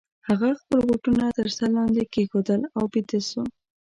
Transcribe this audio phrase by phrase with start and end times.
[0.27, 3.41] هغه خپل بوټونه تر سر لاندي کښېښودل او بیده سو.